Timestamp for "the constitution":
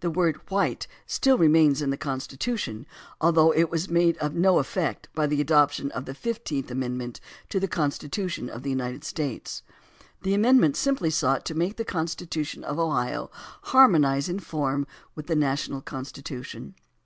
1.90-2.84, 7.60-8.50, 11.76-12.64